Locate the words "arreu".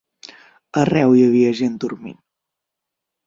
0.83-1.13